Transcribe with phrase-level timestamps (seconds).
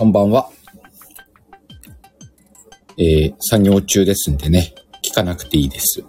[0.00, 0.50] こんばんは。
[2.96, 4.74] えー、作業中ですんでね、
[5.04, 6.02] 聞かなくていいです。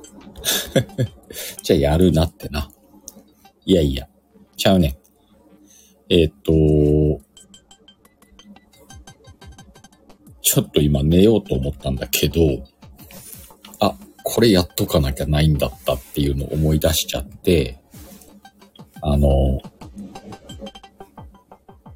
[1.61, 2.71] じゃあやるなってな。
[3.65, 4.07] いやいや、
[4.55, 4.97] ちゃうね。
[6.07, 6.53] えーっと、
[10.41, 12.63] ちょっと今寝ようと思ったんだけど、
[13.81, 17.83] あ、これやっとかなきゃないんだったっていうのを思い出しちゃって、
[19.01, 19.59] あの、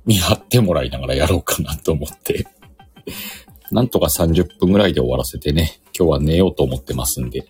[0.06, 2.48] 見張ってもらいながらやろうかなと思って。
[3.72, 7.46] なんとか30分ぐらいで終わらせてね、今日は寝ようと思ってますんで。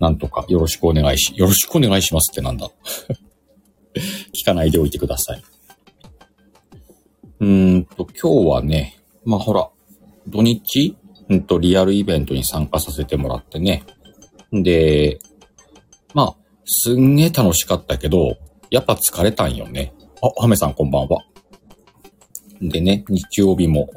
[0.00, 2.70] なんとかよろしくお願いし、よろしくお願いしますってなんだ。
[4.34, 5.42] 聞かないでおいてください。
[7.40, 9.70] うーんと、今日はね、まあほら、
[10.26, 10.96] 土日、
[11.28, 13.84] うんと、リアルイベントに参加させてもらってね。
[14.52, 15.18] で、
[16.12, 18.36] まあ、すんげえ楽しかったけど、
[18.70, 19.94] やっぱ疲れたんよね。
[20.26, 21.22] あ、ハメさんこんばんは。
[22.62, 23.90] でね、日曜日も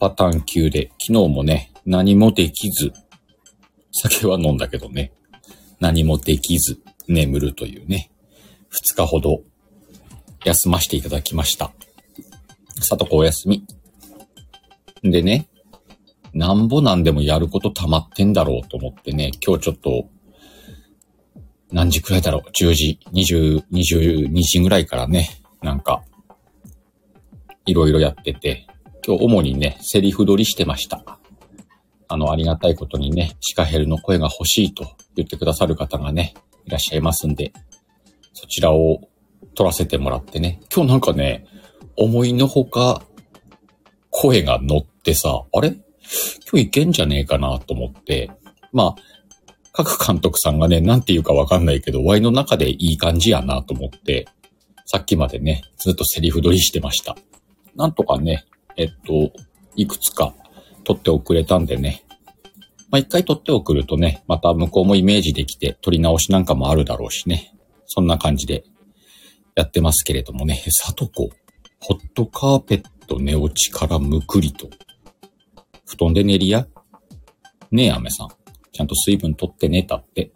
[0.00, 2.94] パターン級で、昨日もね、何もできず、
[3.92, 5.12] 酒は飲んだけどね、
[5.78, 8.10] 何もできず眠るというね、
[8.70, 9.42] 二日ほど
[10.42, 11.70] 休ませていただきました。
[12.80, 13.66] さとこお休み。
[15.02, 15.50] でね、
[16.32, 20.08] なんぼなんでもやること溜まってんだろうと思ってね、今日ちょっと、
[21.70, 26.02] 何時くらいだろう ?10 時、20、22時ぐらいからね、なんか、
[27.66, 28.66] いろいろやってて、
[29.06, 31.18] 今日主にね、セリフ撮りしてました。
[32.08, 36.34] あの、ありがたいことにね、シカヘルの声が欲しいと言ってくださる方がね、
[36.66, 37.52] いらっしゃいますんで、
[38.32, 39.08] そちらを
[39.54, 41.46] 撮らせてもらってね、今日なんかね、
[41.96, 43.02] 思いのほか、
[44.10, 45.70] 声が乗ってさ、あれ？
[45.70, 48.30] 今日いけんじゃねえかなと思って、
[48.72, 49.02] まあ、
[49.72, 54.26] 各監督さんがね、なんて言うかわかんないけど、ワイの中でいい感じやなと思って、
[54.92, 57.16] さっきまでね、ずっとセリフ撮りしてました。
[57.74, 58.44] なんとかね、
[58.76, 59.32] えっと、
[59.74, 60.34] いくつか
[60.84, 62.04] 撮っておくれたんでね。
[62.90, 67.54] まあ、一回撮っておくるとね、また向こうもイメージできて撮り直しなんかもあるだろうしね。
[67.86, 68.64] そんな感じで
[69.54, 70.62] やってますけれどもね。
[70.68, 71.30] さとこ、
[71.80, 74.68] ホットカーペット寝落ちからむくりと。
[75.86, 76.66] 布団で寝りや？
[77.70, 78.28] ねえ、アメさん。
[78.72, 80.32] ちゃんと水分取って寝たって。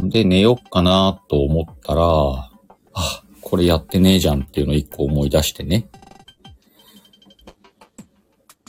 [0.00, 5.88] で、寝よっかなと思ったら、あ、これやってねえじゃんっていうのを一個思い出してね。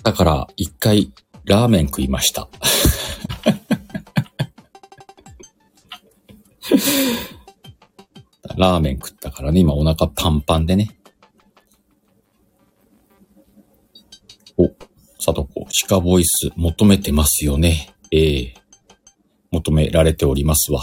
[0.03, 1.11] だから、一回、
[1.45, 2.47] ラーメン食いました。
[8.57, 10.99] ラーメン食ったからね、今お腹パンパンでね。
[14.57, 14.69] お、
[15.19, 17.93] さとこ、シカボイス求めてますよね。
[18.11, 18.53] ええ
[19.51, 20.81] 求められておりますわ。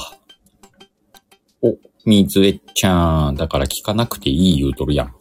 [1.63, 3.35] お、みずえちゃん。
[3.35, 5.15] だから聞かなくていい言うとるやん。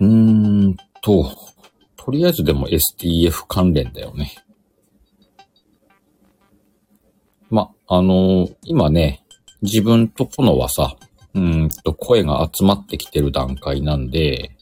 [0.00, 1.30] うーんと、
[1.96, 4.34] とりあえずでも STF 関連だよね。
[7.50, 9.24] ま、あのー今ね、
[9.62, 10.96] 自分とこのはさ、
[11.34, 14.56] うんと声が集まってきてる段階なんで、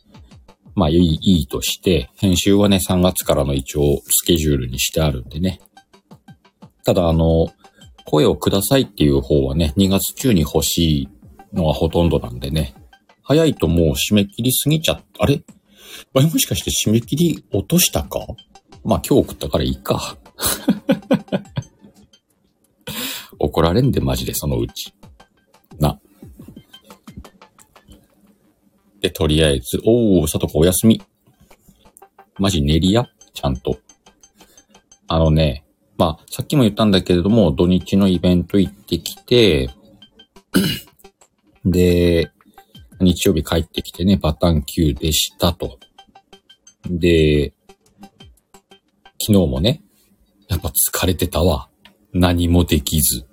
[0.75, 5.61] まあいい、いいとして、編集はね、3月からの一応スケジュールにしてあるんでね。
[6.85, 7.53] ただあの、
[8.05, 11.09] 声をくださいっていう方はね、2月中に欲しい
[11.53, 12.75] のがほとんどなんでね。
[13.23, 15.43] 早いともう締め切りすぎちゃっあれ？
[16.15, 16.27] あれ？
[16.27, 18.21] もしかして締め切り落としたか？
[18.85, 20.19] まあ今日送ったからいいか。
[23.39, 24.95] 怒られんでマジでそのうち。
[25.79, 25.99] な。
[29.01, 31.03] で、とりあえず、おー、さとこお休み。
[32.39, 33.79] マジ練りやちゃんと。
[35.09, 35.64] あのね、
[35.97, 39.71] まあ、さっきも言ったんだけれども、土日のイベント行ってきて、
[41.65, 42.31] で、
[43.00, 45.78] 日曜日帰ってきてね、パターン9でしたと。
[46.88, 47.55] で、
[49.27, 49.82] 昨日もね、
[50.49, 51.69] やっぱ疲れてたわ。
[52.12, 53.26] 何もできず。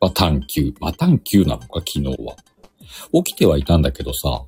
[0.00, 0.74] パターン9。
[0.78, 2.36] パターン9なのか、昨日は。
[3.24, 4.44] 起きてはいたんだけどさ、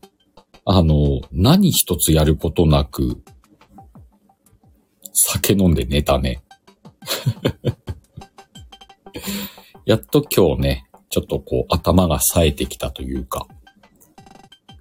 [0.64, 3.22] あの、何一つやることなく、
[5.12, 6.42] 酒飲んで寝たね。
[9.86, 13.46] やっと今日ね、ちょっとこう頭が冴えてきたというか、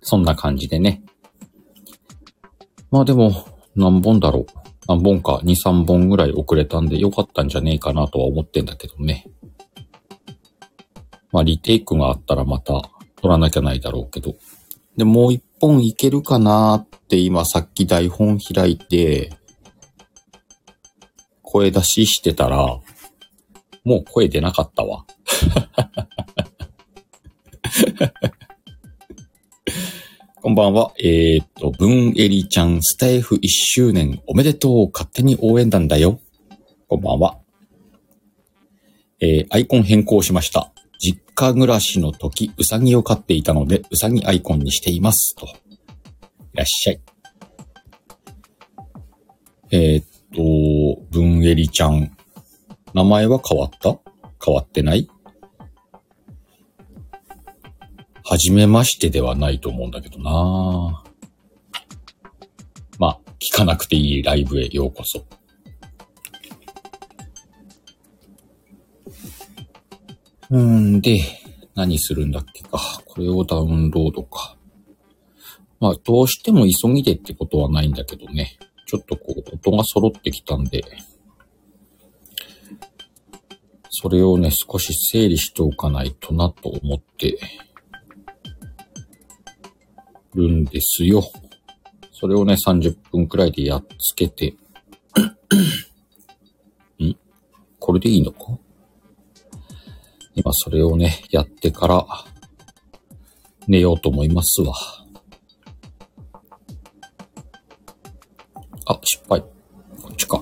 [0.02, 1.04] そんな感じでね。
[2.92, 3.46] まあでも、
[3.76, 4.46] 何本だろう。
[4.88, 9.26] 何本か、2、3本ぐらい遅れたんでよかったんじゃねえかなとは思ってんだけどね。
[11.32, 12.90] まあリテイクがあったらまた
[13.22, 14.36] 撮らなきゃないだろうけど。
[14.96, 19.34] で、もう一本いけるかなって今さっき台本開いて、
[21.56, 22.58] 声出ししてたら、
[23.86, 25.06] もう声出なかったわ。
[30.42, 30.92] こんばんは。
[31.00, 34.90] えー、っと、文エリちゃん、スタイフ1周年おめでとう。
[34.92, 36.20] 勝手に応援団だよ。
[36.90, 37.40] こんばんは。
[39.22, 40.74] えー、アイコン変更しました。
[41.00, 45.34] 実家暮らしの時、うさぎを飼っていたので、うさぎアイコンにしています。
[45.38, 45.46] と。
[45.46, 45.50] い
[46.54, 47.00] らっしゃい。
[49.72, 50.06] えー、っ
[50.36, 52.16] と、文エリちゃん。
[52.94, 53.98] 名前は変わった？
[54.46, 55.10] 変わってない？
[58.24, 61.04] はじめましてではないと思うんだけどな
[62.98, 65.24] まあ、聞かなくていいライブへようこそ。
[70.50, 71.20] うんで、
[71.76, 72.80] 何するんだっけか。
[73.06, 74.58] これをダウンロードか。
[75.80, 78.58] まあ、どうしても急ぎでってことはないんだけどね。
[78.96, 80.82] ちょっとこう、音が揃ってきたんで、
[83.90, 87.38] それをね、少し整理しておかないとなと思って
[90.34, 91.24] るんですよ。
[92.14, 94.56] それをね、30分くらいでやっつけて、
[97.04, 97.16] ん？
[97.80, 98.58] これでいいのか？
[100.36, 102.06] 今それをね、やってから
[103.68, 104.74] 寝ようと思いますわ。
[109.28, 109.42] あ、失敗。
[109.42, 110.42] こっちか。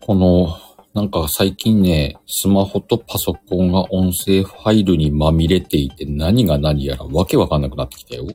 [0.00, 0.56] この、
[0.94, 8.26] なんか最近ね、スマホとパソコンが音声ファイルにまみれていて何が何やらわけわかんなくなってきたよ。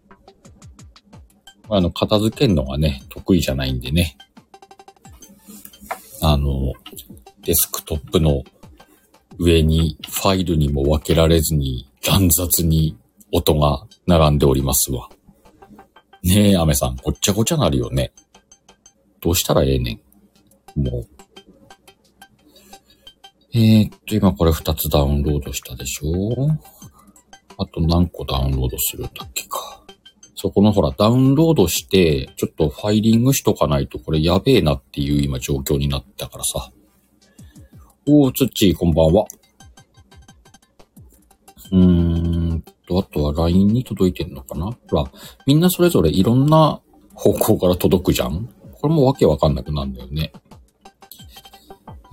[1.69, 4.18] あの、片付けるのがね、得意じゃないんでね。
[6.21, 6.74] あの、
[7.41, 8.44] デスクトップの
[9.39, 12.95] 上にファイルにも分けられずに乱雑に
[13.31, 15.09] 音が並んでおりますわ。
[16.24, 18.14] ねえ、アメさん、ごっちゃごちゃなるよね。
[19.20, 20.00] どうしたらええね
[20.75, 20.81] ん。
[20.81, 21.08] もう。
[23.54, 26.48] えー、っと、今これ2つダウンロードしたでしょ
[27.58, 29.84] あと何個ダウンロードするんだっけか。
[30.36, 36.72] そこのほら、ダウンロードして、ちょっとファイリングしとかないとこれやべえなっていう今状況になったからさ。
[38.08, 39.26] おー、つっちー、こんばんは。
[41.72, 42.32] うーん
[42.88, 44.65] と、あとは LINE に届いてんのかな？
[44.89, 45.12] ほら、
[45.45, 46.81] みんなそれぞれいろんな
[47.13, 50.31] 方向から届くじゃんこれもわけわかんなくなるんだよね。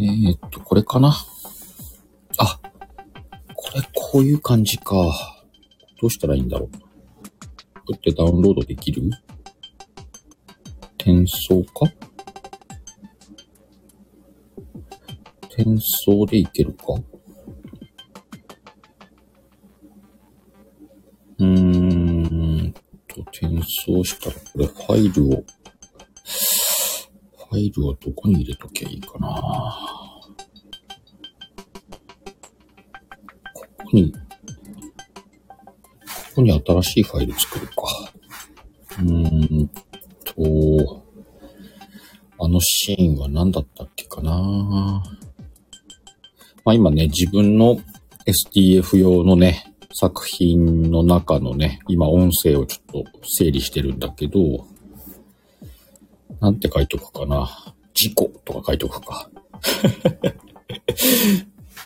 [0.01, 1.13] えー、っと、これかな？
[2.39, 2.61] あ、
[3.55, 4.95] これこういう感じか。
[6.01, 6.71] どうしたらいいんだろう。
[6.71, 6.79] こ
[7.89, 9.11] うやってダウンロードできる？
[10.99, 11.93] 転送か？
[15.49, 15.65] 転
[16.07, 16.95] 送でいけるか？
[24.01, 25.45] 送したら、これファイルを、
[27.51, 29.29] ファイルはどこに入れときゃいいかな。
[33.53, 34.19] ここに、こ
[36.37, 37.75] こに新しいファイル作るか。
[38.99, 39.69] うーん
[40.25, 41.03] と、
[42.39, 45.03] あのシーンは何だったっけかな。
[46.65, 47.81] まあ今ね、自分の
[48.27, 54.67] STF 用のね、作品の中のね、今音声をちょっと整理してるんだけど、
[56.41, 57.75] なんて書いとくかな。
[57.93, 59.29] 事故とか書いとくか。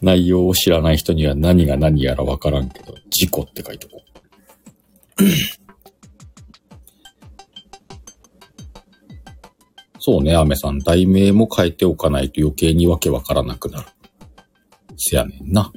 [0.02, 4.02] 内容を知らない人には何が何やらわからんけど、事故って書いとこ
[5.18, 5.24] う。
[9.98, 10.80] そうね、アメさん。
[10.80, 13.88] 題名も変えておかないと余計にわけわからなくなる。
[14.96, 15.72] せやねんな。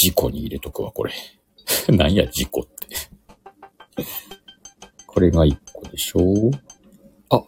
[0.00, 1.12] 事故に入れとくわ、これ。
[1.94, 2.86] なんや、事故って。
[5.06, 6.50] これが一個でしょ？
[7.28, 7.44] あ、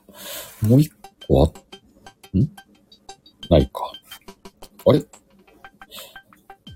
[0.60, 0.90] もう一
[1.26, 1.46] 個あ、
[2.36, 2.50] ん？
[3.48, 3.90] ないか。
[4.84, 5.02] あれ？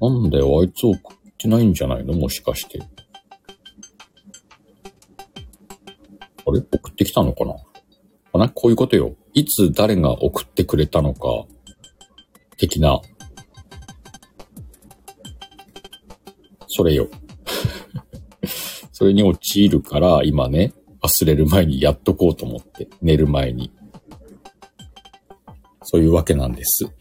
[0.00, 0.98] なんだよ、あいつ送っ
[1.36, 2.14] てないんじゃないの？
[2.14, 2.78] もしかして。
[2.78, 2.84] あ
[6.52, 6.60] れ？
[6.72, 7.54] 送ってきたのかな？
[8.32, 9.14] あなこういうことよ。
[9.34, 11.44] いつ誰が送ってくれたのか、
[12.56, 12.98] 的な。
[16.76, 17.08] それよ。
[18.92, 23.72] それに陥るから、今ね、忘れる前にやっとこうと思って、寝る前に。
[25.84, 26.84] そういうわけなんです。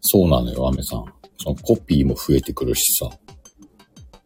[0.00, 1.04] そうなのよ、アメさん。
[1.38, 3.10] そのコピーも増えてくるしさ。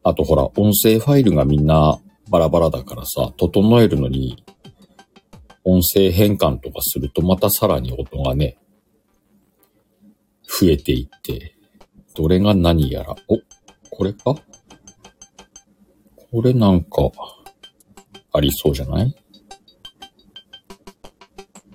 [0.04, 2.00] あとほら、音声ファイルがみんな
[2.30, 4.42] バラバラだからさ、整えるのに、
[5.64, 8.56] 音声変換とかするとまたさらに音がね、
[10.60, 11.54] 増えていって、
[12.14, 13.14] どれが何やら。
[13.28, 13.38] お、
[13.90, 14.34] これか？
[16.30, 17.10] これなんか、
[18.32, 19.14] ありそうじゃない？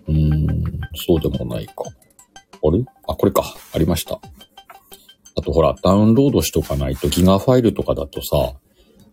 [0.07, 1.73] うーん、そうでもないか。
[1.85, 2.83] あれ？
[3.07, 3.55] あ、これか。
[3.73, 4.19] ありました。
[5.35, 8.53] あとほら、ダウンロードしとかないとギガファイルとかだとさ、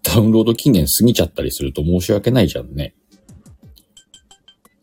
[0.03, 2.95] ダウンロード期限過ぎちゃったりすると申し訳ないじゃんね。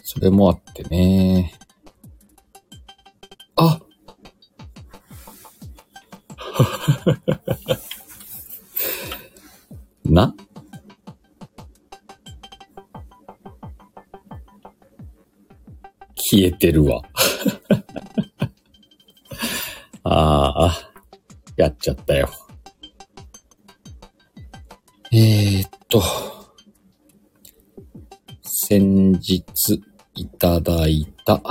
[0.03, 1.53] それもあってね。
[16.29, 17.03] 消えてるわ。
[20.03, 20.91] ああ、
[21.55, 22.29] やっちゃったよ。
[25.13, 26.03] えー、っと、
[28.43, 29.81] 先日
[30.15, 31.41] いただいた、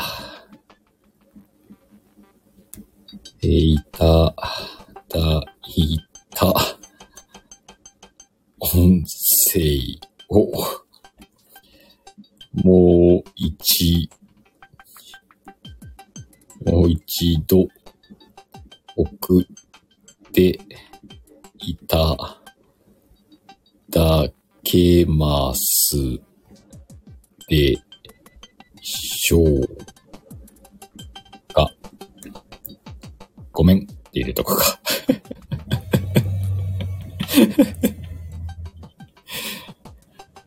[33.56, 34.78] ごめんって入れとくか。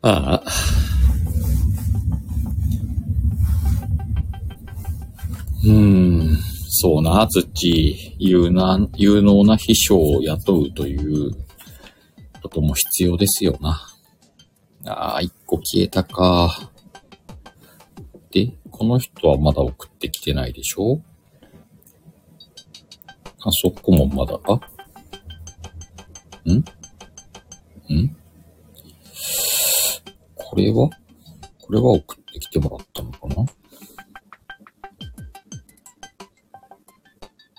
[0.02, 0.44] ああ。
[5.64, 6.36] うーん、
[6.68, 11.32] そうな、つち、有な、有能な秘書を雇うという
[12.40, 13.82] ことも必要ですよな。
[14.86, 16.70] ああ、一個消えたか。
[18.30, 21.02] で、この人はまだ送ってきてないでしょ？
[23.42, 24.38] あそこもまだ？
[24.38, 24.54] か
[26.44, 26.52] ん？
[27.94, 28.16] ん？
[30.34, 30.90] これは？
[31.60, 33.46] これは送ってきてもらったのかな？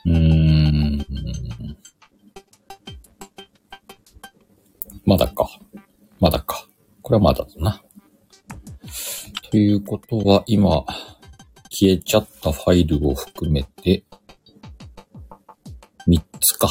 [0.05, 1.05] うーん。
[5.05, 5.49] まだか。
[6.19, 6.67] まだか。
[7.01, 7.81] これはまだだな。
[9.49, 10.85] ということは、今、
[11.69, 14.03] 消えちゃったファイルを含めて、
[16.11, 16.67] 3つか。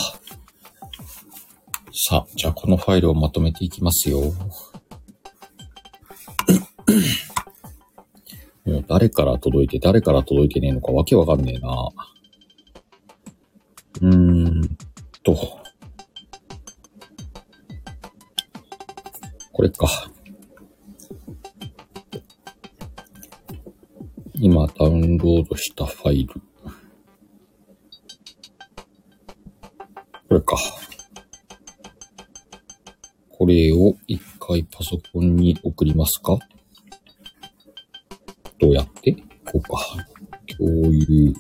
[1.92, 4.20] さあ、じゃあこのファイルをまとめていきますよ。
[8.66, 11.88] もう誰から届いて誰から届いてねえのかわけわかんねえな。
[14.02, 14.76] うーん
[15.23, 15.35] と。
[19.52, 19.88] これか。
[24.35, 26.50] 今ダウンロードしたファイル。
[30.30, 30.56] これか。
[33.30, 36.38] これを一回パソコンに送りますか？
[38.60, 39.12] どうやって？
[39.44, 39.84] こうか。
[40.56, 41.34] 共有。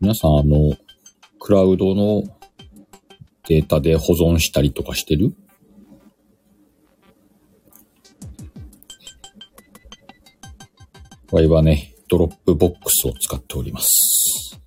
[0.00, 0.76] 皆さん、あの、
[1.40, 2.22] クラウドの
[3.48, 5.34] データで保存したりとかしてる？
[11.32, 14.60] わいはね、 Dropbox を使っております。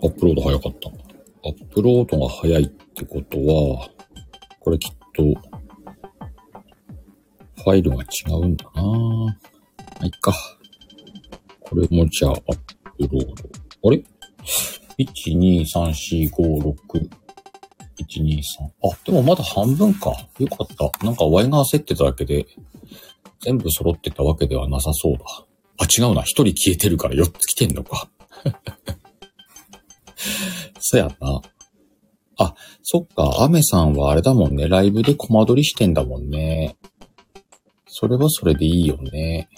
[0.00, 0.88] アップロード早かった。
[1.48, 3.88] アップロードが早いってことは、
[4.60, 5.22] これきっと、
[7.62, 9.26] ファイルが違うんだなま
[10.00, 10.32] あ、いっか。
[11.60, 12.54] これもじゃあ、アップ
[13.00, 13.26] ロー
[13.82, 13.88] ド。
[13.88, 14.04] あれ
[14.98, 17.08] ?1、2、3、4、5、6。
[17.98, 18.42] 1、2、3。
[18.84, 20.12] あ、でもまだ半分か。
[20.38, 21.04] よかった。
[21.04, 22.46] なんか Y が焦ってただけで、
[23.40, 25.24] 全部揃ってたわけではなさそうだ。
[25.80, 26.22] あ、違うな。
[26.22, 28.08] 一人消えてるから4つ来てんのか。
[30.80, 31.40] そやな。
[32.38, 33.42] あ、そっか。
[33.42, 34.68] アメさんはあれだもんね。
[34.68, 36.76] ライブでコマ撮りしてんだもんね。
[37.86, 39.48] それはそれでいいよね。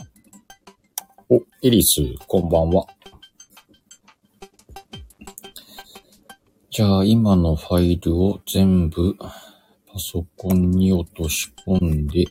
[1.29, 2.87] お、エリス、こんばんは。
[6.71, 9.29] じゃあ、今のファイルを全部パ
[9.99, 12.25] ソコンに落とし込んで、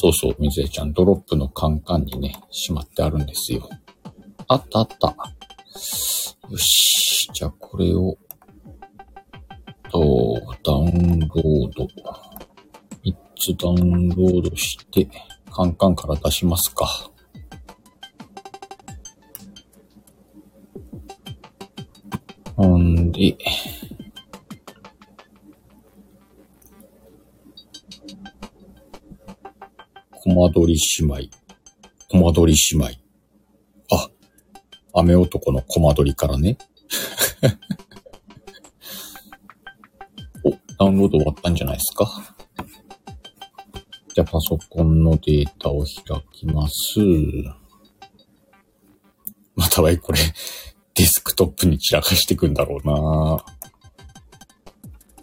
[0.00, 3.68] そうそう、水江ちゃん、ドロップのカンカンにね、しまってあるんですよ。
[4.46, 5.08] あったあった。
[6.48, 7.28] よし。
[7.32, 8.16] じゃあ、これを、
[9.90, 11.88] と、ダウンロード。
[13.04, 15.08] 3つダウンロードして、
[15.50, 17.10] カンカンから出しますか。
[22.54, 23.36] ほんで、
[30.28, 31.16] コマ撮り姉妹。
[32.10, 32.86] コマ撮り姉妹。
[33.90, 34.10] あ、
[34.92, 36.58] 雨男のコマ撮りからね。
[40.44, 42.36] お、ダウンロード終わったんじゃないですか？
[44.14, 47.00] じゃあパソコンのデータを開きます。
[49.56, 50.18] またはこれ、
[50.92, 53.42] デスクトップに散らかしていくんだろうな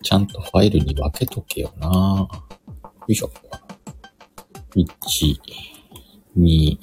[0.02, 3.30] ちゃんとファイルに分けとけよなよいしょ。
[4.76, 4.86] 1、
[6.38, 6.78] 2、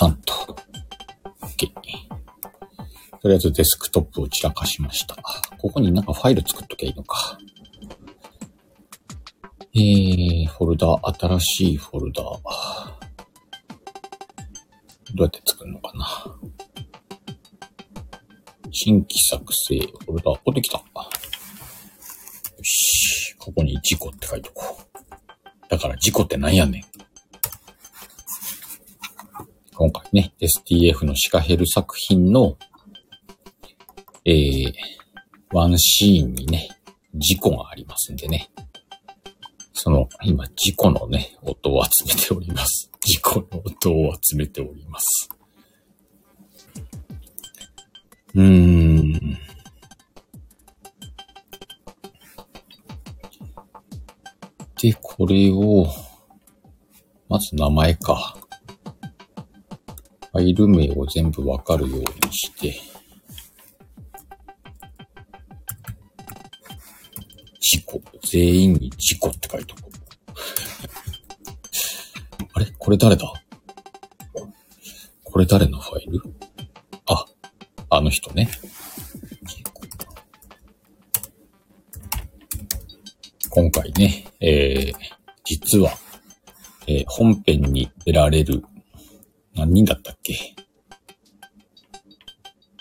[0.00, 0.56] 3と。
[1.40, 1.68] OK。
[3.20, 5.16] とりあえずデスクトップを散らかしました。
[5.58, 7.36] ここになんかファイル作っときゃいいのか。
[9.74, 12.26] えー、フォルダー、新しいフォルダー。
[15.14, 16.06] どうやって作るのかな。
[18.70, 20.78] 新規作成、フォルダ、お、できた。
[20.78, 20.84] よ
[22.62, 23.34] し。
[23.38, 24.85] ここに事故って書いとこう。
[25.68, 26.84] だから事故ってなんやねん。
[29.74, 32.56] 今回ね、STF のシカヘル作品の、
[34.24, 34.72] えー、
[35.52, 36.68] ワンシーンにね、
[37.14, 38.50] 事故がありますんでね。
[39.72, 42.90] その、今、事故のね、音を集めております。
[43.00, 45.28] 事故の音を集めております。
[48.34, 49.38] うーん。
[54.80, 55.86] で、これを、
[57.28, 58.36] まず名前か。
[60.32, 62.78] ファイル名を全部わかるようにして、
[67.58, 68.02] 事故。
[68.22, 69.92] 全員に事故って書いとこう。
[72.52, 72.66] あれ？
[72.78, 73.32] これ誰だ？
[75.24, 76.22] これ誰のファイル？
[77.06, 77.24] あ、
[77.90, 78.50] あの人ね。
[85.76, 85.92] 実は、
[86.86, 88.64] えー本編に出られる、
[89.54, 90.54] 何人だったっけ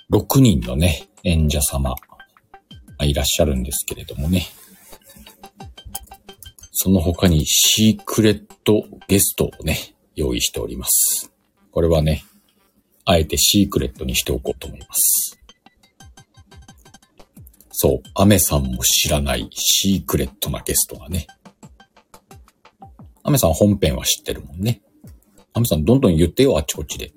[0.10, 1.94] ?6 人のね、演者様
[3.02, 4.44] いらっしゃるんですけれどもね。
[6.72, 9.78] その他にシークレットゲストをね、
[10.16, 11.30] 用意しております。
[11.72, 12.24] これはね、
[13.04, 15.38] あえてシークレットにしておこうと思います。
[17.72, 21.28] そう、アメさんも知らないシークレットなゲストがね。
[23.28, 24.84] アメさん本編は知ってるもんね。
[25.56, 27.08] アメさんどんどん言ってよ、あっちこっちで。
[27.08, 27.12] よ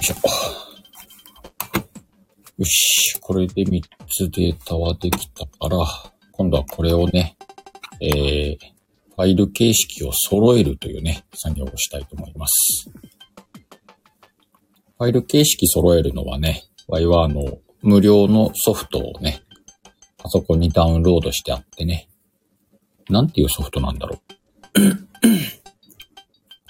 [0.00, 0.14] いしょ。
[2.58, 5.78] よし、これで3つデータはできたから、
[6.32, 7.36] 今度はこれをね、
[8.00, 8.58] えー、
[9.14, 12.90] ファイル形式を揃えるというね、作業をしたいと思います。
[12.90, 19.43] ファイル形式揃えるのはね、ワイはあの、無料のソフトをね、
[20.24, 22.08] パソコンにダウンロードしてあってね、
[23.10, 24.18] なんていうソフトなんだろ
[24.76, 24.80] う。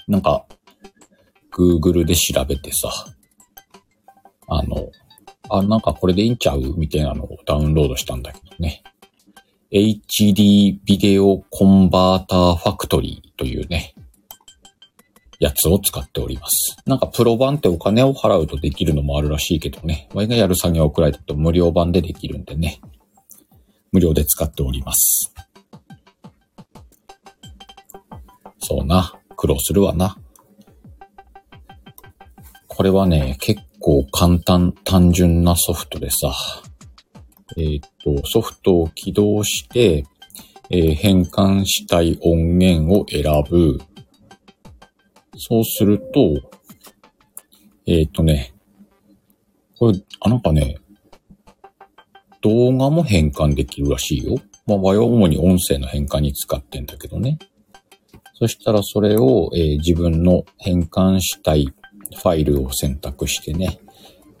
[0.11, 0.45] なんか、
[1.53, 2.91] Google で調べてさ、
[4.47, 4.91] あの、
[5.49, 8.83] あ、なんかこれでいいんちゃうみたいなのをダウンロードしたんだけどね。
[9.71, 13.95] HD ビデオコンバーターファクトリーというね、
[15.39, 16.75] やつを使っております。
[16.85, 20.09] なんかプロ版ってお金を払うとできるのもあるらしいけどね。
[20.13, 22.81] 我がやる作業くらいだと無料版でできるんでね。
[23.95, 25.33] 無料で使っております。
[28.59, 29.13] そうな。
[29.37, 30.17] 苦労するわな。
[32.67, 36.35] これはね、結構簡単、単純なソフトでさ、
[37.55, 40.03] えーっと、ソフトを起動して、
[40.69, 43.79] えー変換したい音源を選ぶ。
[45.37, 46.51] そうすると、
[47.87, 48.53] えーっとね、
[49.79, 50.79] これ、あ、なんかね、
[52.45, 54.35] 動画も変換できるらしいよ。
[54.67, 57.39] まあ、我は主に音声の変換に使ってんだけどね。
[58.35, 63.79] そしたらそれを、えー自分の変換したいファイルを選択してね、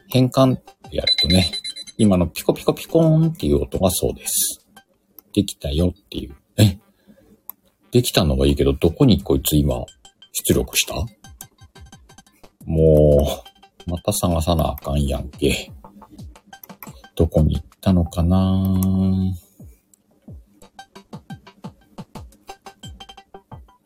[0.09, 1.51] 変換ってやるとね、
[1.97, 4.67] 今のピコピコピコーンっていう音がそうです。
[5.33, 6.35] できたよっていう。
[6.57, 6.77] え？
[7.91, 9.83] できたのはいいけど、どこにこいつ今
[10.31, 10.93] 出力した？
[12.65, 13.43] も
[13.87, 15.71] う、また探さなあかんやんけ。
[17.15, 18.73] どこに行ったのかな？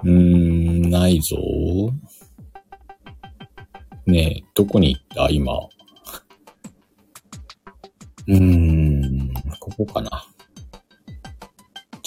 [0.03, 1.35] うーん、ないぞ。
[4.05, 5.29] ねえ、どこに行った？
[5.29, 5.53] 今。
[5.53, 10.25] うーん、ここかな。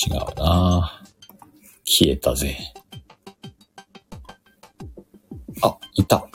[0.06, 1.04] 違うな。
[1.84, 2.56] 消えたぜ。
[5.62, 6.26] あ、いた。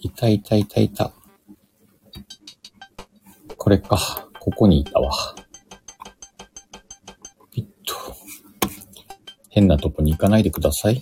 [0.00, 1.12] いたいたいたいた。
[3.56, 4.28] これか。
[4.44, 5.12] ここにいたわ。
[7.52, 7.94] ピッと。
[9.50, 11.00] 変なとこに行かないでください。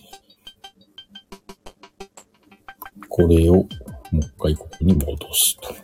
[3.08, 3.66] これをもう
[4.18, 5.74] 一回ここに戻すと。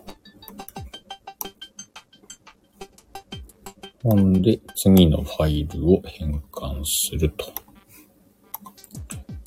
[4.03, 7.47] ほんで、次のファイルを変換すると。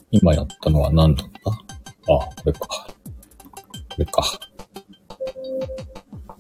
[0.10, 1.52] 今やったのは何だった？
[1.52, 1.56] あ、
[2.08, 2.60] これか。
[2.68, 2.88] こ
[4.00, 4.24] れか。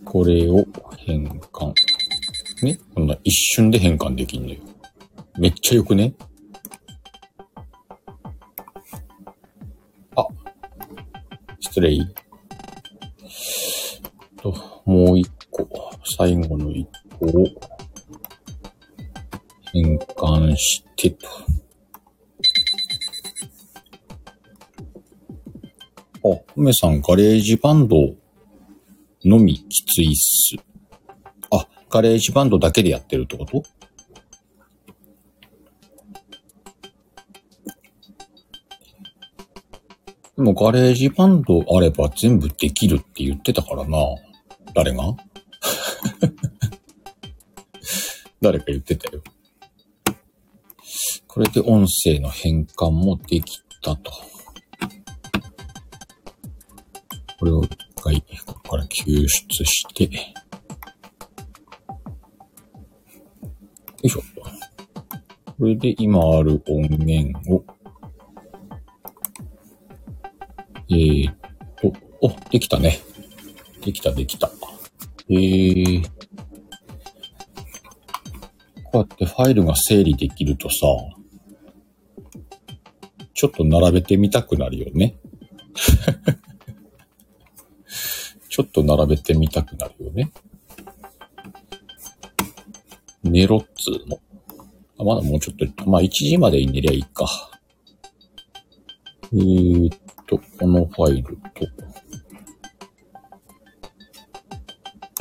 [0.04, 0.66] これを
[0.98, 1.39] 変。
[3.30, 4.60] 一瞬で変換できんのよ。
[5.38, 6.16] めっちゃよくね？
[10.16, 10.26] あ、
[11.60, 12.00] 失礼。
[14.38, 15.70] と、もう一個、
[16.18, 16.90] 最後の一
[17.20, 17.46] 個を
[19.74, 21.28] 変換してと。
[26.24, 27.96] あ、梅さん、 GarageBand
[29.24, 30.56] のみきついっす。
[31.90, 33.64] GarageBand だけでやってるってこと？
[40.38, 43.98] でも GarageBand あれば全部できるって言ってたからな。
[44.74, 45.04] 誰が？
[48.42, 49.22] 誰か言ってたよ。
[51.28, 54.12] これで音声の変換もできたと。
[57.40, 60.10] これを一回、ここから救出して、
[64.02, 64.22] よいしょ。
[65.58, 67.66] これで今ある音源を、
[70.90, 71.36] えーっ
[71.82, 73.00] と、お、できたね。
[73.84, 74.50] できた、できた。
[75.30, 76.04] えー、
[78.86, 80.78] こうやってファイルが整理できるとさ、
[83.34, 85.18] ちょっと並べてみたくなるよね。
[88.50, 90.32] ちょっと並べてみたくなるよね。
[93.24, 94.20] 寝ろっつの。
[95.00, 97.26] あ、まだもうちょっと、まあ1時までに寝りゃいいか。
[99.32, 101.68] えーっと、このファイルと、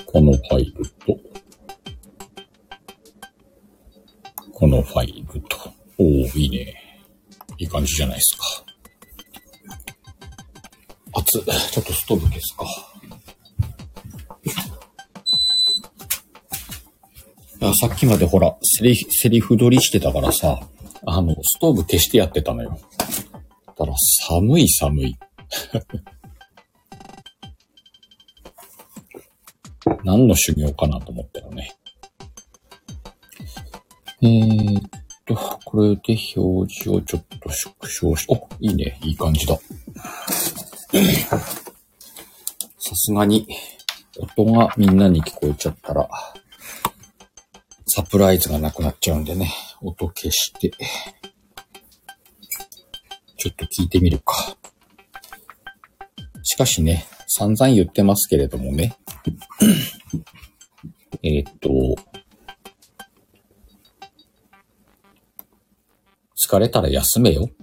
[0.06, 1.18] このファイルと、
[4.52, 5.56] このファイルと。
[5.98, 6.74] おー、いいね。
[7.58, 8.64] いい感じじゃないですか。
[11.14, 11.38] 熱。
[11.38, 12.87] ちょっとストーブ消すか。
[17.80, 20.58] さっきまでほら、セリフ、セリフ撮りしてたからさ、
[21.06, 22.76] あの、ストーブ消してやってたのよ。
[23.76, 23.94] たら、
[24.26, 25.16] 寒い寒い。
[30.02, 31.70] 何の修行かなと思ったよね。
[34.22, 34.82] えーっ
[35.24, 38.98] と、これで表示をちょっと縮小し、お、いいね。
[39.04, 39.56] いい感じだ。
[42.80, 43.46] さすがに、
[44.18, 46.08] 音がみんなに聞こえちゃったら、
[47.98, 50.70] サプライズがなくなっちゃうんでね、音消して、
[53.36, 54.56] ちょっと聞いてみるか。
[56.44, 58.96] しかしね、散々言ってますけれどもね、
[61.24, 61.96] えっと、
[66.40, 67.50] 疲れたら休めよ。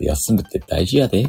[0.00, 1.26] 休むって大事やで。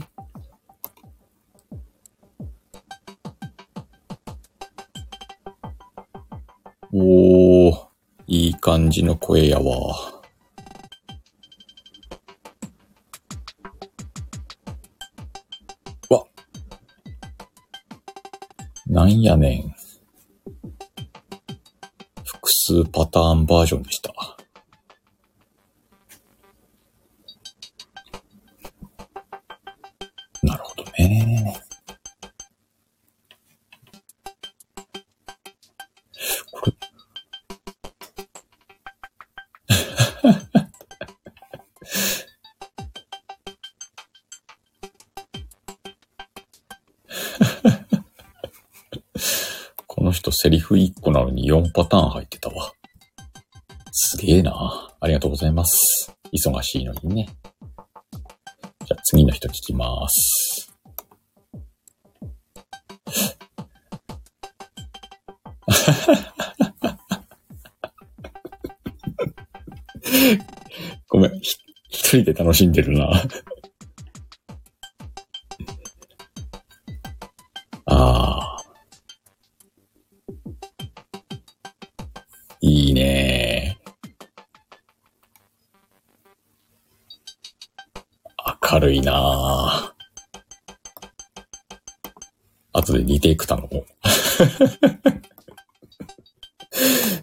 [8.78, 9.96] 感じの声やわ。
[16.12, 16.24] わ。
[18.86, 19.76] なんやねん。
[22.24, 24.14] 複数パターンバージョンでした。
[50.48, 52.72] セリフ1個なのに4パターン入ってたわ。
[53.92, 54.96] すげえな。
[54.98, 56.16] ありがとうございます。
[56.32, 57.28] 忙しいのにね。
[58.86, 60.74] じゃあ次の人聞きます。
[71.10, 71.42] ごめん。
[71.90, 73.22] 一人で楽しんでるな。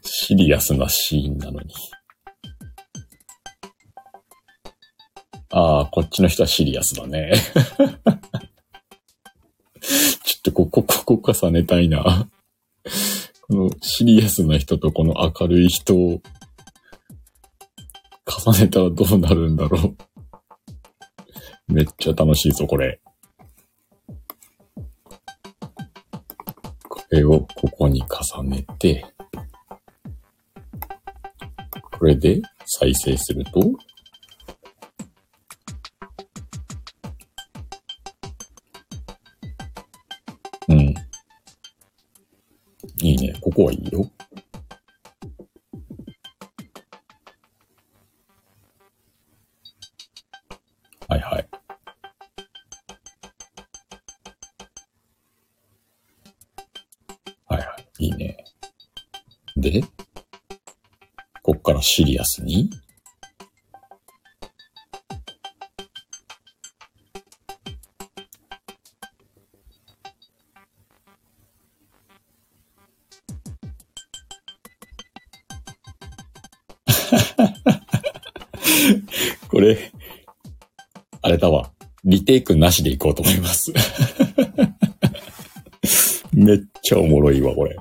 [0.03, 1.75] シリアスなシーンなのに。
[5.51, 7.33] ああ、こっちの人はシリアスだね。
[9.81, 12.29] ちょっとここ、ここ重ねたいな。
[13.43, 16.21] このシリアスな人とこの明るい人を
[18.27, 19.97] 重ねたらどうなるんだろう。
[21.73, 23.01] めっちゃ楽しいぞ、これ。
[27.11, 29.05] れをここに重ねて、
[31.99, 33.61] これで再生すると、
[40.69, 40.95] うん。
[43.01, 43.35] いいね。
[43.41, 44.11] ここはいいよ。
[51.09, 51.21] はい。
[51.21, 51.44] はい
[61.75, 62.71] からシリアスに
[79.49, 79.93] これ、
[81.23, 81.73] あれだわ。
[82.05, 83.73] リテイクなしでいこうと思います。
[86.35, 87.77] めっちゃおもろいわ、これ。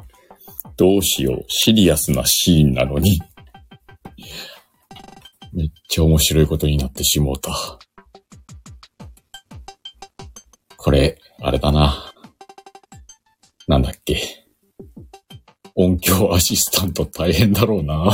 [0.78, 1.46] どうしよう。
[1.48, 3.20] シリアスなシーンなのに。
[5.54, 7.80] めっちゃ面白いことになってしもうた。
[10.78, 12.12] これ、あれだな。
[13.68, 14.46] なんだっけ。
[15.76, 18.12] 音響アシスタント大変だろうな。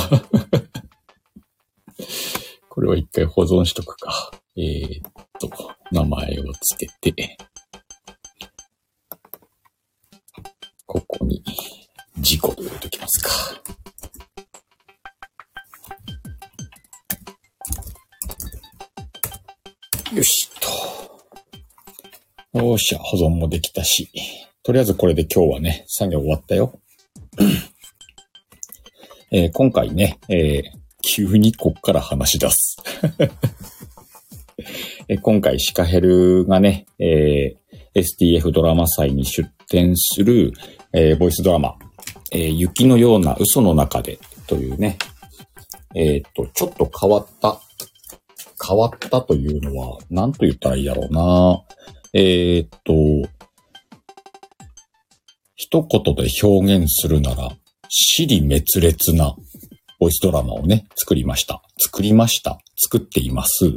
[2.68, 4.32] これは一回保存しとくか。
[4.58, 5.50] えー、っと、
[5.92, 7.38] 名前をつけて、
[22.68, 24.10] よっしゃ、保存もできたし。
[24.64, 26.80] とりあえずこれで今日はね、作業終わったよ。
[29.32, 32.78] えー今回ね、えー急にこっから話し出す。
[35.08, 40.54] え今回シカヘルがね、えー STF ドラマ祭に出展する、
[40.94, 41.76] えーボイスドラマ、
[42.32, 44.98] えー雪のような嘘の中でというね、
[45.96, 47.60] えーっと、ちょっと変わった、
[48.68, 51.64] 変わったというのは、何と言ったらいいだろうな。
[52.14, 53.30] えーっと、
[55.56, 57.50] 一言で表現するなら、
[57.90, 59.36] 死に滅裂な
[60.00, 61.62] ボイスドラマをね、作りました。
[61.78, 62.58] 作りました。
[62.78, 63.74] 作っています。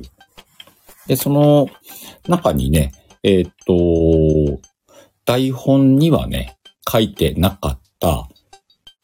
[1.06, 1.68] で、その
[2.28, 2.92] 中にね、
[3.22, 4.60] えーっと、
[5.26, 6.56] 台本にはね、
[6.90, 8.28] 書いてなかった、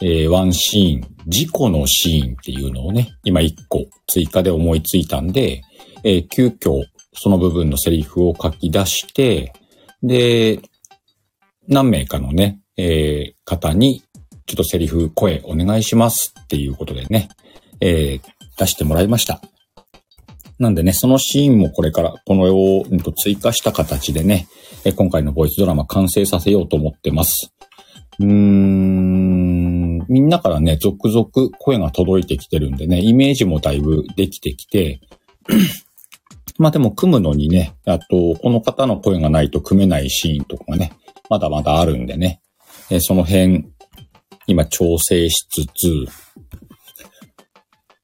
[0.01, 5.63] えーワンシーン、事故のシーンっていうのをね、今一個追加で思いついたんで、
[6.05, 6.85] えー急遽
[7.21, 9.53] その部分のセリフを書き出して、
[10.03, 10.61] で、
[11.67, 14.03] 何名かのね、えー方に、
[14.47, 17.29] ちょっとセリフ、声お願いしますっていうことでね、
[17.81, 19.41] えー出してもらいました。
[20.59, 24.49] なんでね、そのシーンもこれから、このを、うんと追加した形でね、
[24.85, 27.53] え今回のボイスドラマ完成させようと思ってます。
[28.19, 31.29] うーん、みんなからね、続々
[31.59, 35.01] 声が届いてきてるんでね、イメージもだいぶできてきて、
[36.59, 40.93] まあでも組むのにね、あと、この方の声がないと組めないシーンとかがね、
[41.31, 42.43] まだまだあるんでね、
[42.91, 43.67] えその辺、
[44.47, 46.07] 今調整しつつ、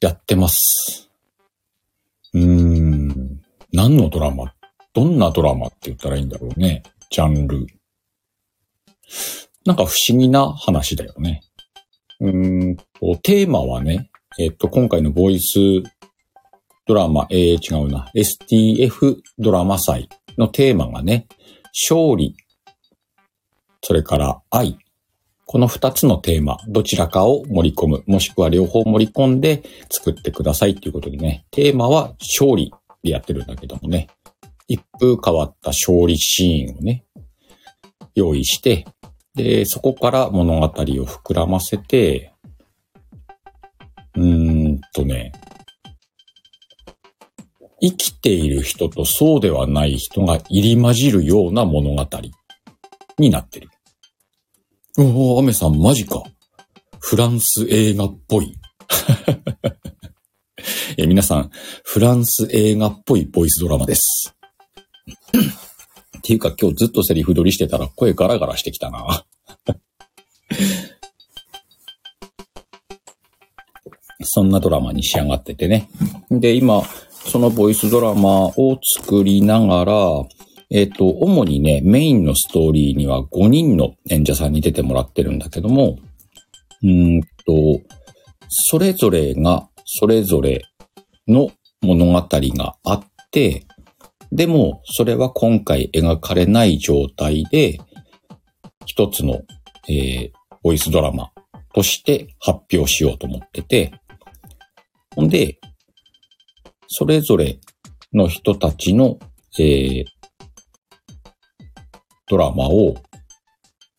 [0.00, 1.10] やってます。
[2.32, 3.40] うーん、
[3.72, 4.54] 何のドラマ？
[4.92, 6.82] どんなドラマって言ったらいいんだろうね。
[7.10, 7.66] ジャンル。
[9.64, 11.40] なんか不思議な話だよね。
[12.20, 12.84] うーんと、
[13.22, 15.58] テーマはね、えっと、今回のボイス
[16.86, 18.10] ドラマ、えー、違うな。
[18.14, 21.26] STF ドラマ祭のテーマがね、
[21.88, 22.36] 勝利、
[23.82, 24.78] それから愛。
[25.46, 34.08] この二つのテーマ、どちらかを盛り込む、もしくは両方盛り込んで作ってくださいっていうことでね、テーマは勝利でやってるんだけどもね、
[34.68, 37.04] 一風変わった勝利シーンをね、
[38.14, 38.86] 用意して、
[39.34, 42.32] で、そこから物語を膨らませて、
[44.16, 45.32] うーんとね、
[47.84, 52.08] 生きている人とそうではない人が入り混じるような物語
[53.18, 53.68] になってる。
[54.96, 56.22] おお、アメさんマジか。
[56.98, 58.56] フランス映画っぽい。
[60.96, 61.50] え皆さん、
[61.84, 64.34] フランス映画っぽいボイスドラマです。
[66.18, 69.26] っていうか今日ずっとセリフ撮りしてたら声ガラガラしてきたな。
[74.22, 75.90] そんなドラマに仕上がっててね。
[76.30, 76.82] で、今、
[77.26, 79.94] そのボイスドラマを作りながら、
[80.70, 85.98] えっ、と、主にね、メインのストーリーには5人の演者さんに出てもらってるんだけども、
[86.82, 87.28] うんと、
[88.48, 90.62] それぞれが、それぞれ
[91.28, 91.50] の
[91.82, 93.66] 物語があって、
[94.32, 97.78] でも、それは今回描かれない状態で、
[98.86, 99.42] 一つの、
[99.88, 100.32] えー、
[100.62, 101.30] ボイスドラマ
[101.72, 103.92] として発表しようと思ってて、
[105.14, 105.58] ほんで、
[106.96, 107.58] それぞれ
[108.12, 109.18] の人たちの、
[109.58, 110.04] えー、
[112.28, 112.94] ドラマを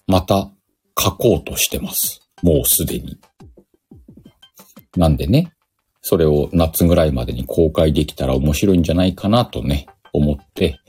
[0.07, 0.49] また
[0.97, 2.21] 書こうとしてます。
[2.41, 3.19] もうすでに。
[4.95, 5.51] なんでね、
[6.01, 10.79] それを夏ぐらいまでに公開できたら面白いんじゃないかなとね、思って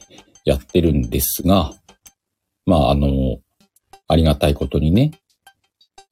[0.45, 1.73] やってるんですが、
[2.67, 3.39] まあ、あの、
[4.07, 5.11] ありがたいことにね、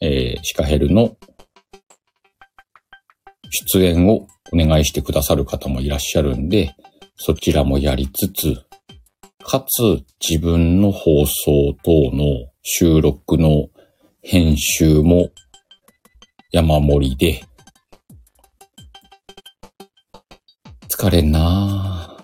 [0.00, 1.16] えー、シカヘルの
[3.54, 6.74] 出演をお願いしてくださる方もいらっしゃるんで、
[7.16, 8.56] そちらもやりつつ、
[9.44, 13.68] かつ自分の放送等の収録の
[14.22, 15.30] 編集も
[16.50, 17.44] 山盛りで、
[20.88, 22.14] 疲れんなぁ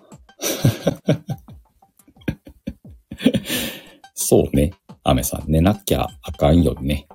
[4.14, 4.72] そうね。
[5.02, 7.06] アメさん、寝なきゃあかんよね。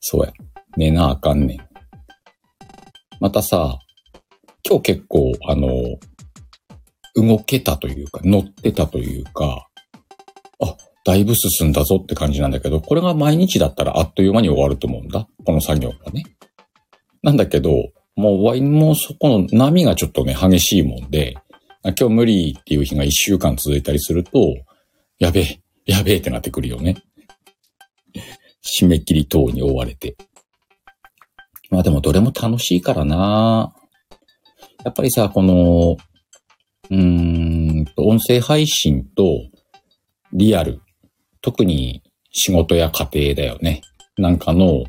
[0.00, 0.32] そうや。
[0.76, 1.69] 寝なあかんねん。
[3.20, 3.78] またさ、
[4.66, 5.68] 今日結構、あの、
[7.14, 9.68] 動けたというか、乗ってたというか、
[10.62, 15.28] あ、だいぶ進んだぞって感じなんだけど、これが毎日だったらあっという間に終わると思うんだ。
[15.44, 16.24] この作業がね。
[17.22, 21.34] なんだけど、もうワインもそこの波がちょっとね、激しいもんで、
[21.84, 24.54] 今日無理っていう日が一週間続いたりすると、
[25.18, 26.96] やべえ、やべえってなってくるよね。
[28.62, 30.16] 締め切り等に追われて。
[31.70, 33.72] まあでもどれも楽しいからな
[34.84, 35.96] やっぱりさ、この、
[36.90, 39.24] うーんと、音声配信と
[40.32, 40.80] リアル、
[41.42, 42.02] 特に
[42.32, 43.82] 仕事や家庭だよね。
[44.16, 44.84] なんかの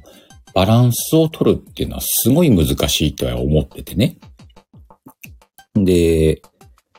[0.53, 4.17] バランスを取るっていうのはすごい難しいとは思っててね。
[5.75, 6.41] で、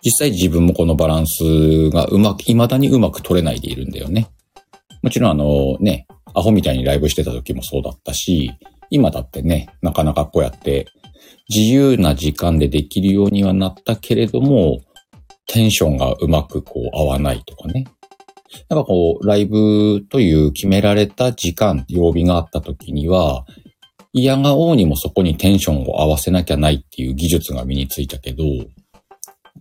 [0.03, 4.29] 実際自分もこのバランスがうまく、未だにうまく取れないでいるんだよね。
[5.03, 8.51] もちろんあのね、アホみたいにライブしてた時もそうだったし、
[8.93, 10.87] 今だってね、なかなかこうやって
[11.49, 14.81] 自由な時間でできるようにはなったけれども、
[15.47, 17.87] テンションがうまくこう合わないとかね。
[18.69, 23.47] やっぱこう、ライブという決められた時間、曜日があった時には、
[24.13, 28.45] 嫌が王にもそこにテンションを合わせなきゃないっていう技術が身についたけど、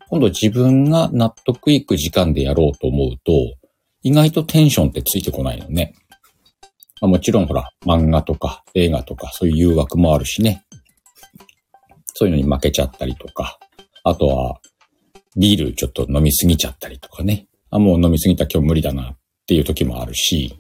[0.09, 3.31] 今度自分が納得いく時間でやろうと思うと、
[4.03, 5.93] 意外とテンションってついてこないのね。
[7.01, 10.63] まあ、もちろんほら、漫画とか映画とかそういう誘惑もあるしね。
[12.13, 13.57] そういうのに負けちゃったりとか、
[14.03, 14.59] あとは、
[15.35, 17.47] ビールちょっと飲みすぎちゃったりとかね。
[17.71, 20.59] あ、もう飲みすぎた今日無理だなっていう時もあるし、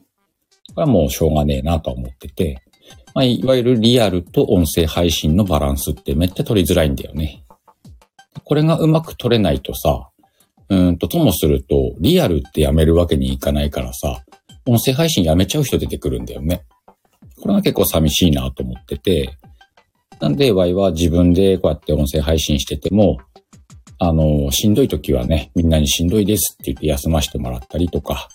[0.73, 2.61] これはもうしょうがねえなと思ってて、
[3.13, 7.43] まあ、いわゆるリアルと音声配信のバランスってめっちゃ取りづらいんだよね。
[8.43, 10.09] これがうまく取れないとさ、
[10.69, 14.23] うんと、ともすると、リアルってやめるわけにいかないからさ、
[14.65, 16.63] 音声配信やめちゃう人出てくるんだよね。
[17.41, 19.37] これが結構寂しいなと思ってて、
[20.19, 23.17] なんで、ワイは自分でこうやって音声配信してても、
[23.97, 28.29] あの、しんどい時はね、みんなにしんどいですって言って休ませてもらったりとか、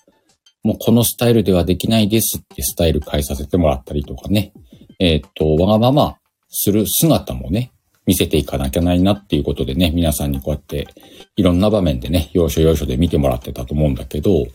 [0.65, 4.53] もうこのスタイルではできないですってスタイル変えさせてもらったりとかね、
[4.99, 6.17] えーっと、わがまま
[6.49, 7.71] する姿もね、
[8.05, 10.89] 見せていかなきゃないなっていうことでね、皆さんにこうやって
[11.37, 14.47] いろんな場面でね、要所要所で見てもらってたと思うんだけど、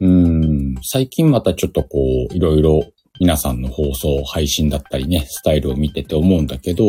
[0.00, 1.98] うん、最近またちょっとこ
[2.30, 2.82] う、いろいろ
[3.20, 6.84] 皆さんの放送、配信だったりね、スタイルを見てて思うんだけど、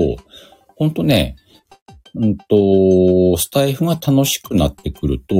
[0.75, 1.35] ほんとね、
[2.15, 5.35] うんと、スタイフが楽しくなってくると、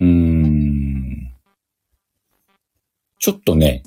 [0.00, 1.32] うん、
[3.18, 3.82] ちょっとね、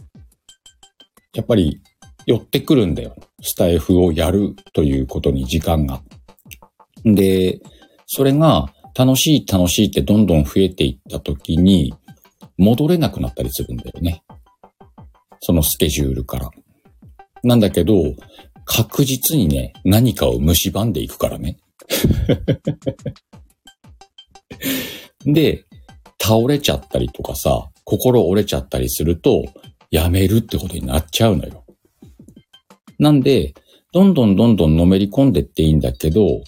[1.34, 1.82] やっぱり
[2.26, 3.16] 寄ってくるんだよ。
[3.41, 6.01] スタイフをやるということに時間が。
[7.03, 7.60] で、
[8.06, 11.93] それが楽しい楽しいってどんどん増えていった時に
[12.60, 14.22] 戻れなくなったりするんだよね。
[15.39, 16.51] そのスケジュールから。
[17.41, 17.93] なんだけど、
[18.66, 21.57] 確実にね、何かを蝕んでいくからね。
[25.26, 25.66] で、
[26.22, 29.45] 倒れちゃったりとかさ、心折れちゃったりすると、
[29.89, 31.64] やめるってことになっちゃうのよ。
[32.99, 33.53] なんで、
[33.93, 36.43] どんどんどんどんのめり込んでっていいんだけど、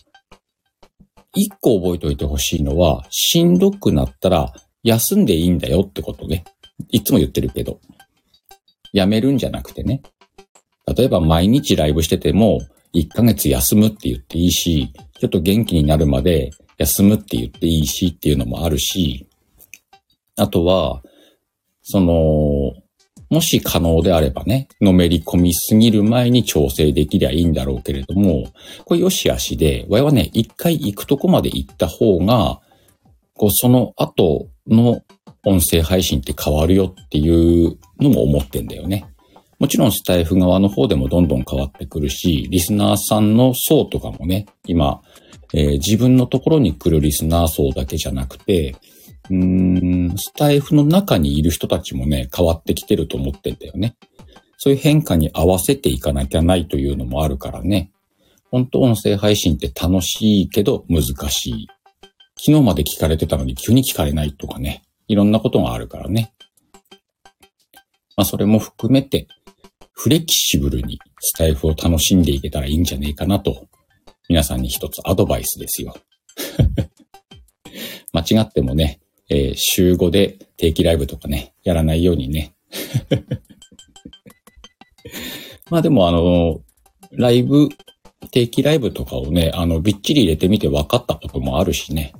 [1.33, 4.53] 一個覚えておいてほしいのは、しんどくなったら
[4.83, 6.43] 休んでいいんだよってことね。
[6.89, 7.79] いつも言ってるけど。
[8.93, 10.01] やめるんじゃなくてね。
[10.95, 12.59] 例えば毎日ライブしてても、
[12.93, 19.27] 1ヶ月休むって言っていいし、ちょっと元気になるまで休むって言っていいしっていうのもあるし、
[20.35, 21.01] あとは、
[21.83, 22.73] その、
[23.29, 28.47] もし可能であればね、のめり込みすぎる前に調整できりゃいいんだろうけれども、
[28.83, 32.59] これよしあしで、わいはね、一回行くとこまで行った方が、
[33.33, 35.01] こう、その後の
[35.45, 39.05] 音声配信って変わるよっていうのも思ってんだよね。
[39.59, 45.01] もちろんスタイフ側の方でもどんどん変わってくるし、リスナーさんの層とかもね、今、
[45.53, 48.75] えー、自分のところに来るリスナー層だけじゃなくて、
[49.29, 53.95] うーん、スタイフの中にいる人たちもね、変わってきてると思ってんだよね。
[54.57, 57.91] そういう変化に合わせていかなきゃないというのもあるからね。
[58.51, 61.67] 本当音声配信って楽しいけど難しい。
[62.43, 64.81] 昨日まで聞かれてたのに急に聞かれないとかね。
[65.07, 66.33] いろんなことがあるからね。
[68.17, 69.27] まあそれも含めて、
[69.91, 73.67] フレキシブルにスタイフを楽しんでいけたらいいんじゃねえかなと、
[74.27, 75.95] 皆さんに一つアドバイスですよ。
[78.11, 82.55] 間違ってもね、えー、週5で定期ライブとかね、やらないようにね。
[85.69, 86.63] まあでもあの、
[87.11, 87.69] ライブ、
[88.31, 92.15] 定期ライブとかをね、あの、びっちり入れてみて分かったこともあるしね。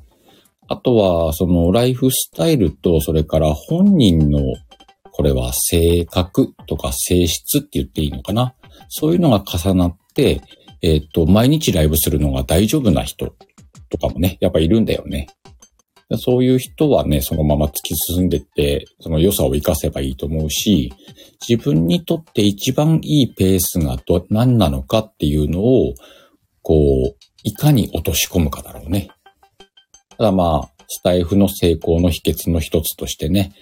[0.72, 4.40] あとは、その、ライフスタイルと、それから本人の、
[5.12, 8.56] これは性格とか性質って言っていいのかな。
[8.88, 10.42] そういうのが重なって、
[10.82, 13.36] えっ、ー、と、毎日ライブするのが大丈夫な人
[13.90, 15.28] とかもね、やっぱいるんだよね。
[16.18, 20.94] そういう人はね、そのまま突き進んでって、その良さを活かせばいいと思うし、
[21.48, 25.94] 自分にとって一番いいペースがど、何なのかっていうのを、
[26.62, 29.10] こう、いかに落とし込むかだろうね。
[30.22, 33.54] ただまあ、スタイフの成功の秘訣の一つとしてね、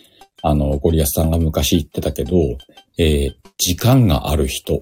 [0.44, 2.36] あの、ゴリアスさんが昔言ってたけど、
[2.98, 4.82] えー、時間がある人、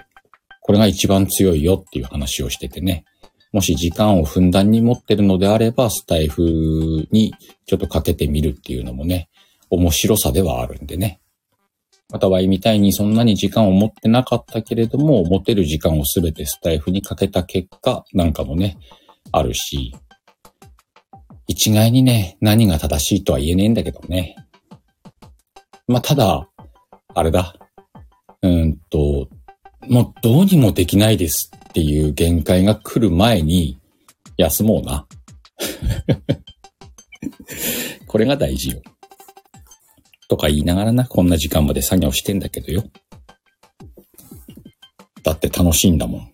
[0.62, 3.06] これが一番強いよっていう話をしててね。
[3.54, 6.42] もし時間をふんだんに持ってるのであれば、スタイフ
[7.12, 7.36] に
[7.68, 9.30] ちょっとかけてみるっていうのもね、
[9.70, 11.20] 面白さではあるんでね。
[12.10, 18.80] またはみたいにそんなに時間を持ってなかったけれども、持てる時間をすべてスタイフにかけた結果なんかもね、
[19.32, 19.94] あるし、
[21.48, 24.36] 一概にね、何が正しいとは言えねえんだけどね。
[25.88, 26.48] まあ、ただ、
[27.14, 27.56] あれだ。
[28.42, 29.30] うんと、
[29.88, 33.80] もうどうにもできないですっていう限界が来る前に
[34.38, 35.08] 休もうな。
[38.08, 38.82] これが大事よ。
[40.28, 42.84] とか言いながらな、こんな時間まで作業してんだけどよ。
[45.24, 46.34] だって楽しいんだもん。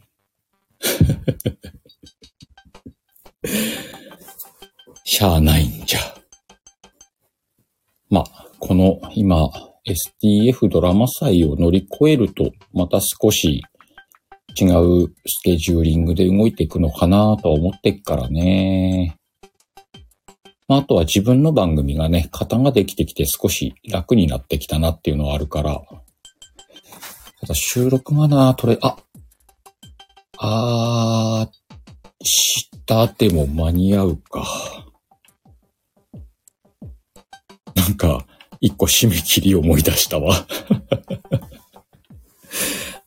[5.06, 6.00] しゃあないんじゃ。
[8.10, 9.50] まあ、この今、
[9.86, 13.62] STF ドラマ祭を乗り越えると、また少し
[14.60, 19.18] 違うスケジューリングで動いていくのかなと思ってっからね。
[20.70, 25.82] まあ、あとは自分の番組がね、型ができてきて少し楽になってきたなっていうのはあるから。
[27.42, 28.96] ただ収録がな、取れ、あ、
[30.38, 34.83] あー、したでも間に合うか。
[37.76, 38.26] なんか、
[38.60, 40.46] 一個締め切り思い出したわ。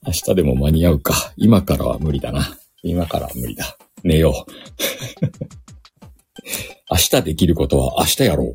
[0.07, 1.33] 明日でも間に合うか。
[1.37, 2.59] 今からは無理だな。
[2.83, 3.77] 今からは無理だ。
[4.05, 4.53] 寝よう。
[6.91, 8.55] 明日できることは明日やろう。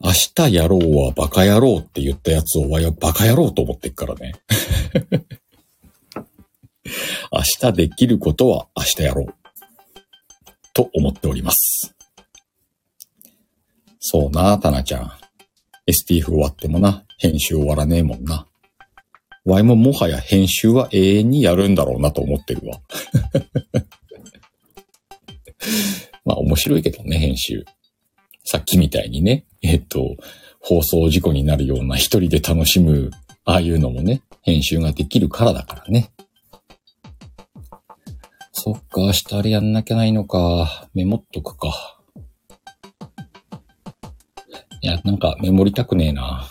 [0.00, 4.34] 明日やろうはバカ野郎って言ったやつをわやバカ野郎と思ってっからね。
[7.32, 9.34] 明日できることは明日やろう。
[10.72, 11.95] と思っております。
[14.08, 15.10] そうな、タナちゃん。
[15.90, 18.46] STF 終わってもな、編集終わらねえもんな。
[19.44, 22.80] ワイももはや編集は永遠にやるんだろうなと思ってるわ。
[26.24, 27.64] まあ面白いけどね、編集。
[28.44, 30.16] さっきみたいにね、えっと、
[30.60, 33.10] 放送事故になるような一人で楽しむ、
[33.44, 36.12] ああいうのもね、編集ができるからだからね。
[38.52, 40.88] そっか、明日あれやんなきゃないのか。
[40.94, 41.95] メモっとくか。
[44.86, 46.48] いや、なんかメモりたくねえな。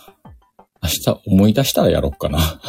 [0.84, 2.38] 明日思い出したらやろっかな。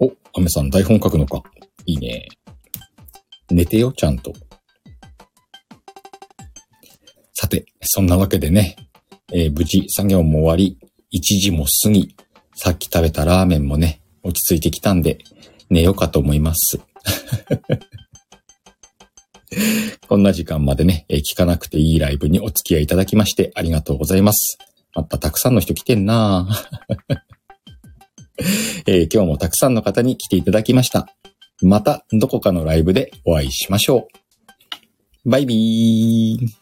[0.00, 1.40] お、アメさん台本書くのか。
[1.86, 2.26] いいね。
[3.48, 4.32] 寝てよ、ちゃんと。
[7.32, 8.74] さて、そんなわけでね、
[9.32, 10.76] えー、無事作業も終わり、
[11.12, 12.16] 1時も過ぎ、
[12.56, 15.18] さっき食べたラーメンもね、落ち着いてきたんで、
[15.68, 16.80] 寝ようかと思います。
[20.08, 24.58] こんな時間までね、え聞かなくていいライブにお付き合いいただきましてありがとうございます。
[24.94, 26.48] またたくさんの人来てんな
[28.86, 31.08] えー今日もたくさんの方に来ていただきました。
[31.62, 34.08] またどこかのライブでお会いしましょ
[35.24, 35.30] う。
[35.30, 36.59] バイビー。